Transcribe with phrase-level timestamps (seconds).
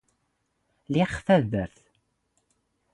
[0.91, 1.73] ⵍⵉⵖ ⵜⴰⴷⴷⴰⵔⵜ.